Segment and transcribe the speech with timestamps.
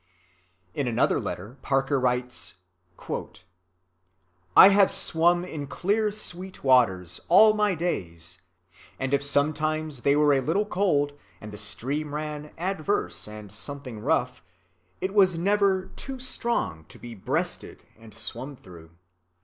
[0.73, 2.55] In another letter Parker writes:
[4.57, 8.41] "I have swum in clear sweet waters all my days;
[8.97, 13.99] and if sometimes they were a little cold, and the stream ran adverse and something
[13.99, 14.41] rough,
[15.01, 18.89] it was never too strong to be breasted and swum through.